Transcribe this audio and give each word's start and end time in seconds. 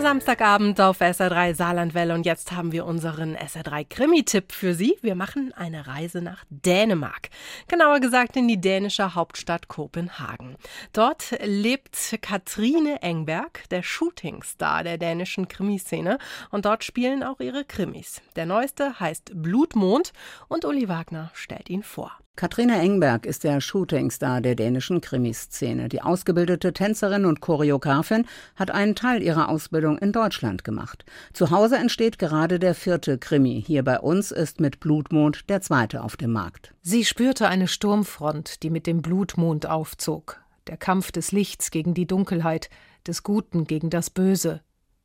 Samstagabend 0.00 0.80
auf 0.80 1.00
SR3 1.00 1.54
Saarlandwelle 1.54 2.14
und 2.14 2.24
jetzt 2.24 2.52
haben 2.52 2.72
wir 2.72 2.86
unseren 2.86 3.36
SR3 3.36 3.86
Krimi-Tipp 3.88 4.52
für 4.52 4.74
Sie. 4.74 4.96
Wir 5.02 5.14
machen 5.14 5.52
eine 5.54 5.86
Reise 5.86 6.22
nach 6.22 6.44
Dänemark. 6.48 7.28
Genauer 7.68 8.00
gesagt 8.00 8.36
in 8.36 8.48
die 8.48 8.60
dänische 8.60 9.14
Hauptstadt 9.14 9.68
Kopenhagen. 9.68 10.56
Dort 10.92 11.36
lebt 11.44 12.16
Katrine 12.22 13.02
Engberg, 13.02 13.68
der 13.70 13.82
Shootingstar 13.82 14.84
der 14.84 14.96
dänischen 14.96 15.48
Krimiszene 15.48 16.18
und 16.50 16.64
dort 16.64 16.82
spielen 16.82 17.22
auch 17.22 17.40
ihre 17.40 17.64
Krimis. 17.64 18.22
Der 18.36 18.46
neueste 18.46 19.00
heißt 19.00 19.32
Blutmond 19.34 20.12
und 20.48 20.64
Uli 20.64 20.88
Wagner 20.88 21.30
stellt 21.34 21.68
ihn 21.68 21.82
vor. 21.82 22.12
Katrine 22.40 22.78
Engberg 22.78 23.26
ist 23.26 23.44
der 23.44 23.60
Shootingstar 23.60 24.40
der 24.40 24.54
dänischen 24.54 25.02
Krimiszene. 25.02 25.90
Die 25.90 26.00
ausgebildete 26.00 26.72
Tänzerin 26.72 27.26
und 27.26 27.42
Choreografin 27.42 28.26
hat 28.56 28.70
einen 28.70 28.94
Teil 28.94 29.22
ihrer 29.22 29.50
Ausbildung 29.50 29.89
in 29.98 30.12
Deutschland 30.12 30.64
gemacht. 30.64 31.04
Zu 31.32 31.50
Hause 31.50 31.76
entsteht 31.76 32.18
gerade 32.18 32.58
der 32.58 32.74
vierte 32.74 33.18
Krimi. 33.18 33.62
Hier 33.66 33.82
bei 33.82 34.00
uns 34.00 34.30
ist 34.30 34.60
mit 34.60 34.80
Blutmond 34.80 35.48
der 35.48 35.60
zweite 35.60 36.02
auf 36.02 36.16
dem 36.16 36.32
Markt. 36.32 36.74
Sie 36.82 37.04
spürte 37.04 37.48
eine 37.48 37.68
Sturmfront, 37.68 38.62
die 38.62 38.70
mit 38.70 38.86
dem 38.86 39.02
Blutmond 39.02 39.66
aufzog. 39.66 40.40
Der 40.66 40.76
Kampf 40.76 41.12
des 41.12 41.32
Lichts 41.32 41.70
gegen 41.70 41.94
die 41.94 42.06
Dunkelheit, 42.06 42.70
des 43.06 43.22
Guten 43.22 43.64
gegen 43.64 43.90
das 43.90 44.10
Böse. 44.10 44.60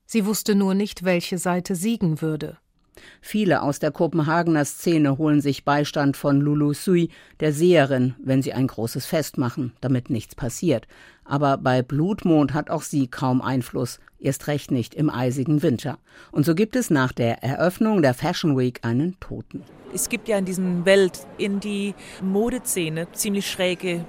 Sie 0.05 0.25
wusste 0.25 0.55
nur 0.55 0.73
nicht, 0.73 1.03
welche 1.03 1.37
Seite 1.37 1.75
siegen 1.75 2.21
würde. 2.21 2.57
Viele 3.21 3.61
aus 3.61 3.79
der 3.79 3.91
Kopenhagener 3.91 4.65
Szene 4.65 5.17
holen 5.17 5.41
sich 5.41 5.65
Beistand 5.65 6.17
von 6.17 6.41
Lulu 6.41 6.73
Sui, 6.73 7.09
der 7.39 7.53
Seherin, 7.53 8.15
wenn 8.23 8.41
sie 8.41 8.53
ein 8.53 8.67
großes 8.67 9.05
Fest 9.05 9.37
machen, 9.37 9.73
damit 9.81 10.09
nichts 10.09 10.35
passiert. 10.35 10.87
Aber 11.23 11.57
bei 11.57 11.81
Blutmond 11.81 12.53
hat 12.53 12.69
auch 12.69 12.83
sie 12.83 13.07
kaum 13.07 13.41
Einfluss, 13.41 13.99
erst 14.19 14.47
recht 14.47 14.71
nicht 14.71 14.93
im 14.93 15.09
eisigen 15.09 15.63
Winter. 15.63 15.97
Und 16.31 16.45
so 16.45 16.53
gibt 16.55 16.75
es 16.75 16.89
nach 16.89 17.11
der 17.11 17.43
Eröffnung 17.43 18.01
der 18.01 18.13
Fashion 18.13 18.57
Week 18.57 18.79
einen 18.83 19.19
Toten. 19.19 19.63
Es 19.93 20.09
gibt 20.09 20.27
ja 20.27 20.37
in 20.37 20.45
diesem 20.45 20.85
Welt, 20.85 21.25
in 21.37 21.59
die 21.59 21.95
Modeszene 22.21 23.11
ziemlich 23.13 23.49
schräge 23.49 24.05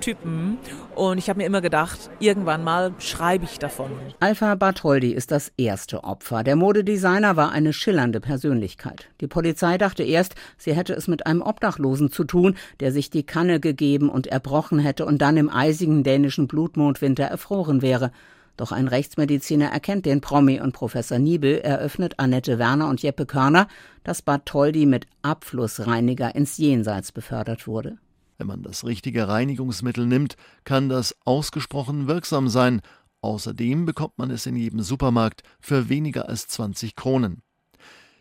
Typen. 0.00 0.58
Und 0.94 1.18
ich 1.18 1.28
habe 1.28 1.38
mir 1.38 1.46
immer 1.46 1.60
gedacht, 1.60 2.10
irgendwann 2.18 2.64
mal 2.64 2.92
schreibe 2.98 3.44
ich 3.44 3.58
davon. 3.58 3.90
Alpha 4.18 4.54
Bartholdi 4.54 5.12
ist 5.12 5.30
das 5.30 5.52
erste 5.56 6.04
Opfer. 6.04 6.42
Der 6.42 6.56
Modedesigner 6.56 7.36
war 7.36 7.52
eine 7.52 7.72
schillernde 7.72 8.20
Persönlichkeit. 8.20 9.08
Die 9.20 9.28
Polizei 9.28 9.78
dachte 9.78 10.02
erst, 10.02 10.34
sie 10.58 10.74
hätte 10.74 10.94
es 10.94 11.08
mit 11.08 11.26
einem 11.26 11.42
Obdachlosen 11.42 12.10
zu 12.10 12.24
tun, 12.24 12.56
der 12.80 12.92
sich 12.92 13.10
die 13.10 13.24
Kanne 13.24 13.60
gegeben 13.60 14.08
und 14.08 14.26
erbrochen 14.26 14.78
hätte 14.78 15.06
und 15.06 15.22
dann 15.22 15.36
im 15.36 15.50
eisigen 15.50 16.02
dänischen 16.02 16.48
Blutmondwinter 16.48 17.24
erfroren 17.24 17.82
wäre. 17.82 18.10
Doch 18.56 18.72
ein 18.72 18.88
Rechtsmediziner 18.88 19.68
erkennt 19.70 20.04
den 20.04 20.20
Promi 20.20 20.60
und 20.60 20.72
Professor 20.72 21.18
Niebel 21.18 21.60
eröffnet 21.60 22.18
Annette 22.18 22.58
Werner 22.58 22.88
und 22.88 23.02
Jeppe 23.02 23.24
Körner, 23.24 23.68
dass 24.04 24.20
Bartholdi 24.20 24.84
mit 24.84 25.06
Abflussreiniger 25.22 26.34
ins 26.34 26.58
Jenseits 26.58 27.10
befördert 27.10 27.66
wurde. 27.66 27.96
Wenn 28.40 28.46
man 28.46 28.62
das 28.62 28.86
richtige 28.86 29.28
Reinigungsmittel 29.28 30.06
nimmt, 30.06 30.34
kann 30.64 30.88
das 30.88 31.14
ausgesprochen 31.26 32.08
wirksam 32.08 32.48
sein. 32.48 32.80
Außerdem 33.20 33.84
bekommt 33.84 34.16
man 34.16 34.30
es 34.30 34.46
in 34.46 34.56
jedem 34.56 34.80
Supermarkt 34.80 35.42
für 35.60 35.90
weniger 35.90 36.26
als 36.26 36.48
20 36.48 36.96
Kronen. 36.96 37.42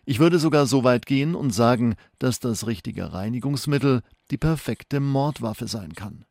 Ich 0.04 0.20
würde 0.20 0.38
sogar 0.38 0.66
so 0.66 0.84
weit 0.84 1.06
gehen 1.06 1.36
und 1.36 1.52
sagen, 1.52 1.96
dass 2.18 2.42
das 2.42 2.68
richtige 2.68 3.14
Reinigungsmittel 3.14 4.02
die 4.30 4.38
perfekte 4.38 5.00
Mordwaffe 5.00 5.70
sein 5.70 5.94
kann. 5.94 6.26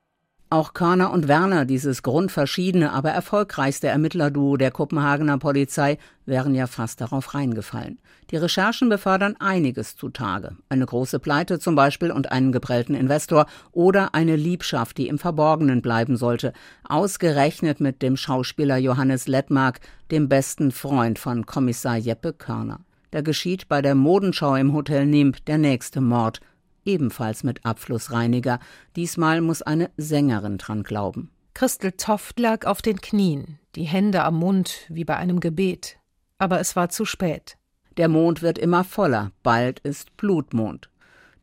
Auch 0.51 0.73
Körner 0.73 1.13
und 1.13 1.29
Werner, 1.29 1.67
dieses 1.67 2.03
grundverschiedene, 2.03 2.91
aber 2.91 3.11
erfolgreichste 3.11 3.89
Ermittlerduo 3.89 4.57
der 4.57 4.71
Kopenhagener 4.71 5.37
Polizei, 5.37 5.99
wären 6.25 6.55
ja 6.55 6.67
fast 6.67 7.03
darauf 7.03 7.35
reingefallen. 7.35 7.99
Die 8.31 8.37
Recherchen 8.37 8.89
befördern 8.89 9.37
einiges 9.41 9.95
zutage. 9.95 10.57
Eine 10.71 10.87
große 10.87 11.19
Pleite 11.19 11.59
zum 11.59 11.75
Beispiel 11.75 12.11
und 12.11 12.33
einen 12.33 12.51
geprellten 12.51 12.95
Investor 12.95 13.45
oder 13.73 14.15
eine 14.15 14.37
Liebschaft, 14.37 14.97
die 14.97 15.09
im 15.09 15.19
Verborgenen 15.19 15.83
bleiben 15.83 16.17
sollte. 16.17 16.55
Ausgerechnet 16.89 17.81
mit 17.81 18.01
dem 18.01 18.17
Schauspieler 18.17 18.79
Johannes 18.79 19.29
Lettmark, 19.29 19.81
dem 20.11 20.31
besten 20.31 20.71
Freund 20.71 21.19
von 21.19 21.45
Kommissar 21.45 21.99
Jeppe 21.99 22.33
Körner. 22.33 22.81
Da 23.11 23.21
geschieht 23.21 23.69
bei 23.69 23.83
der 23.83 23.95
Modenschau 23.95 24.55
im 24.55 24.73
Hotel 24.73 25.05
Nimb 25.05 25.45
der 25.45 25.59
nächste 25.59 26.01
Mord 26.01 26.41
ebenfalls 26.89 27.45
mit 27.45 27.65
Abflussreiniger. 27.65 28.59
Diesmal 28.97 29.41
muss 29.41 29.63
eine 29.63 29.91
Sängerin 29.97 30.59
dran 30.59 30.83
glauben. 30.83 31.31
Christel 31.55 31.93
Toft 31.93 32.41
lag 32.41 32.67
auf 32.67 32.83
den 32.83 33.01
Knien, 33.01 33.59
die 33.75 33.85
Hände 33.85 34.25
am 34.25 34.37
Mund 34.37 34.87
wie 34.89 35.05
bei 35.05 35.17
einem 35.17 35.39
Gebet. 35.39 35.99
Aber 36.39 36.59
es 36.61 36.75
war 36.75 36.89
zu 36.89 37.05
spät. 37.05 37.57
Der 37.97 38.09
Mond 38.09 38.43
wird 38.43 38.59
immer 38.59 38.85
voller, 38.85 39.33
bald 39.43 39.81
ist 39.81 40.17
Blutmond. 40.17 40.89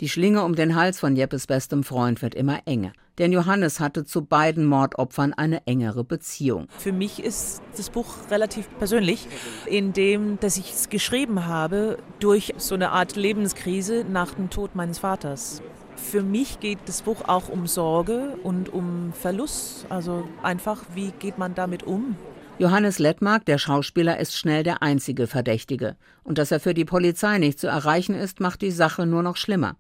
Die 0.02 0.10
Schlinge 0.10 0.44
um 0.44 0.56
den 0.56 0.76
Hals 0.76 1.00
von 1.00 1.16
Jeppes 1.16 1.48
bestem 1.48 1.84
Freund 1.86 2.22
wird 2.22 2.36
immer 2.36 2.60
enger. 2.66 2.92
Denn 3.18 3.32
Johannes 3.32 3.80
hatte 3.80 4.04
zu 4.04 4.26
beiden 4.26 4.66
Mordopfern 4.66 5.34
eine 5.34 5.66
engere 5.68 6.04
Beziehung. 6.04 6.68
Für 6.78 6.92
mich 6.92 7.24
ist 7.24 7.62
das 7.78 7.90
Buch 7.90 8.08
relativ 8.30 8.68
persönlich, 8.78 9.28
in 9.66 9.94
dem, 9.94 10.38
dass 10.42 10.58
ich 10.58 10.74
es 10.74 10.90
geschrieben 10.90 11.46
habe 11.46 11.98
durch 12.20 12.54
so 12.58 12.76
eine 12.76 12.92
Art 12.92 13.16
Lebenskrise 13.16 14.06
nach 14.10 14.34
dem 14.34 14.50
Tod 14.50 14.76
meines 14.76 15.00
Vaters. 15.00 15.62
Für 15.96 16.24
mich 16.24 16.60
geht 16.60 16.80
das 16.88 17.04
Buch 17.04 17.22
auch 17.28 17.48
um 17.48 17.66
Sorge 17.66 18.38
und 18.44 18.68
um 18.68 19.14
Verlust. 19.14 19.86
Also 19.88 20.28
einfach, 20.44 20.84
wie 20.94 21.12
geht 21.20 21.38
man 21.38 21.56
damit 21.56 21.84
um? 21.84 22.18
Johannes 22.58 23.00
Lettmark, 23.00 23.46
der 23.46 23.58
Schauspieler, 23.58 24.20
ist 24.20 24.36
schnell 24.36 24.64
der 24.64 24.82
einzige 24.82 25.28
Verdächtige. 25.28 25.96
Und 26.24 26.38
dass 26.38 26.52
er 26.52 26.60
für 26.60 26.74
die 26.74 26.86
Polizei 26.86 27.38
nicht 27.38 27.60
zu 27.60 27.68
erreichen 27.68 28.16
ist, 28.16 28.42
macht 28.42 28.62
die 28.62 28.72
Sache 28.72 29.06
nur 29.06 29.24
noch 29.24 29.38
schlimmer. 29.38 29.78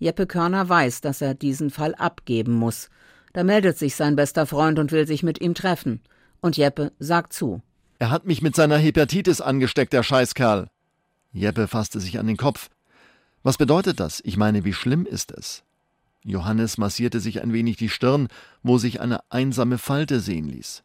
Jeppe 0.00 0.26
Körner 0.26 0.66
weiß, 0.66 1.02
dass 1.02 1.20
er 1.20 1.34
diesen 1.34 1.70
Fall 1.70 1.94
abgeben 1.94 2.54
muss. 2.54 2.88
Da 3.34 3.44
meldet 3.44 3.76
sich 3.78 3.94
sein 3.94 4.16
bester 4.16 4.46
Freund 4.46 4.78
und 4.78 4.92
will 4.92 5.06
sich 5.06 5.22
mit 5.22 5.40
ihm 5.42 5.54
treffen. 5.54 6.00
Und 6.40 6.56
Jeppe 6.56 6.90
sagt 6.98 7.34
zu. 7.34 7.62
Er 7.98 8.10
hat 8.10 8.24
mich 8.24 8.40
mit 8.40 8.56
seiner 8.56 8.78
Hepatitis 8.78 9.42
angesteckt, 9.42 9.92
der 9.92 10.02
Scheißkerl. 10.02 10.68
Jeppe 11.32 11.68
fasste 11.68 12.00
sich 12.00 12.18
an 12.18 12.26
den 12.26 12.38
Kopf. 12.38 12.70
Was 13.42 13.58
bedeutet 13.58 14.00
das? 14.00 14.22
Ich 14.24 14.38
meine, 14.38 14.64
wie 14.64 14.72
schlimm 14.72 15.04
ist 15.04 15.32
es? 15.32 15.64
Johannes 16.24 16.78
massierte 16.78 17.20
sich 17.20 17.42
ein 17.42 17.52
wenig 17.52 17.76
die 17.76 17.90
Stirn, 17.90 18.28
wo 18.62 18.78
sich 18.78 19.02
eine 19.02 19.20
einsame 19.30 19.76
Falte 19.76 20.20
sehen 20.20 20.48
ließ. 20.48 20.82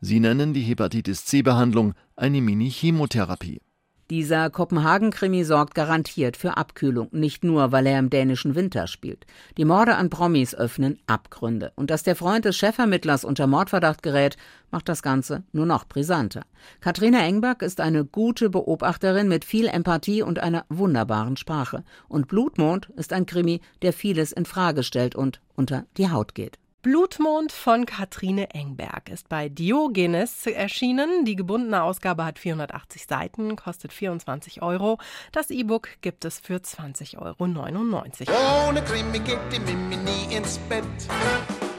Sie 0.00 0.18
nennen 0.18 0.54
die 0.54 0.62
Hepatitis 0.62 1.24
C-Behandlung 1.24 1.94
eine 2.16 2.40
Mini-Chemotherapie. 2.40 3.60
Dieser 4.08 4.50
Kopenhagen-Krimi 4.50 5.42
sorgt 5.42 5.74
garantiert 5.74 6.36
für 6.36 6.56
Abkühlung, 6.56 7.08
nicht 7.10 7.42
nur, 7.42 7.72
weil 7.72 7.86
er 7.86 7.98
im 7.98 8.08
dänischen 8.08 8.54
Winter 8.54 8.86
spielt. 8.86 9.26
Die 9.56 9.64
Morde 9.64 9.96
an 9.96 10.10
Promis 10.10 10.54
öffnen 10.54 11.00
Abgründe. 11.08 11.72
Und 11.74 11.90
dass 11.90 12.04
der 12.04 12.14
Freund 12.14 12.44
des 12.44 12.56
Chefermittlers 12.56 13.24
unter 13.24 13.48
Mordverdacht 13.48 14.04
gerät, 14.04 14.36
macht 14.70 14.88
das 14.88 15.02
Ganze 15.02 15.42
nur 15.50 15.66
noch 15.66 15.88
brisanter. 15.88 16.42
Katrina 16.80 17.18
Engberg 17.26 17.62
ist 17.62 17.80
eine 17.80 18.04
gute 18.04 18.48
Beobachterin 18.48 19.26
mit 19.26 19.44
viel 19.44 19.66
Empathie 19.66 20.22
und 20.22 20.38
einer 20.38 20.64
wunderbaren 20.68 21.36
Sprache. 21.36 21.82
Und 22.08 22.28
Blutmond 22.28 22.90
ist 22.96 23.12
ein 23.12 23.26
Krimi, 23.26 23.60
der 23.82 23.92
vieles 23.92 24.30
in 24.30 24.44
Frage 24.44 24.84
stellt 24.84 25.16
und 25.16 25.40
unter 25.56 25.84
die 25.96 26.10
Haut 26.10 26.36
geht. 26.36 26.60
Blutmond 26.86 27.50
von 27.50 27.84
Katrine 27.84 28.50
Engberg 28.50 29.08
ist 29.08 29.28
bei 29.28 29.48
Diogenes 29.48 30.46
erschienen. 30.46 31.24
Die 31.24 31.34
gebundene 31.34 31.82
Ausgabe 31.82 32.24
hat 32.24 32.38
480 32.38 33.08
Seiten, 33.08 33.56
kostet 33.56 33.92
24 33.92 34.62
Euro. 34.62 34.98
Das 35.32 35.50
E-Book 35.50 35.88
gibt 36.00 36.24
es 36.24 36.38
für 36.38 36.58
20,99 36.58 37.18
Euro. 37.18 38.68
Ohne 38.68 38.82
Krimi 38.84 39.18
geht 39.18 39.40
die 39.50 39.58
Mimi 39.58 39.96
nie 39.96 40.32
ins 40.32 40.58
Bett. 40.58 40.84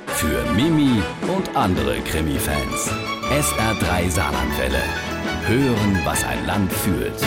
Für 0.08 0.44
Mimi 0.52 1.02
und 1.34 1.56
andere 1.56 2.02
Krimi-Fans. 2.02 2.92
SR3 3.32 4.10
Saarlandwelle. 4.10 4.84
Hören, 5.48 6.02
was 6.04 6.26
ein 6.26 6.46
Land 6.46 6.70
fühlt. 6.74 7.24